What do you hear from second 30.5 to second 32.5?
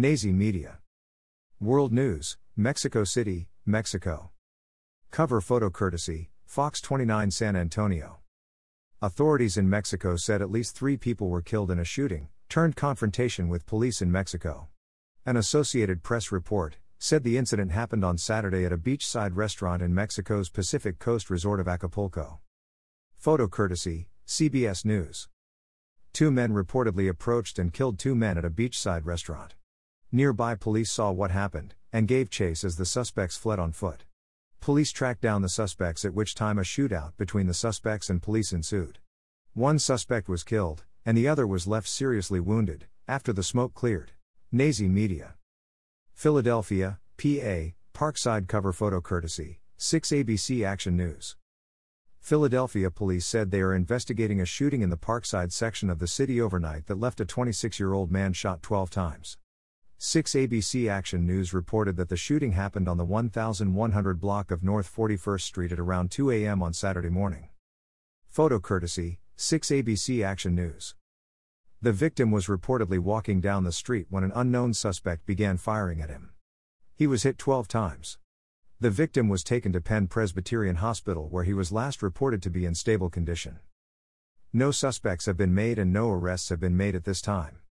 police saw what happened and gave